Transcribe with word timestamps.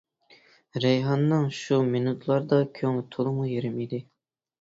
رەيھاننىڭ 0.85 1.43
شۇ 1.57 1.77
مىنۇتلاردا 1.89 2.59
كۆڭلى 2.79 3.05
تولىمۇ 3.17 3.47
يېرىم 3.51 3.77
ئىدى. 3.85 4.01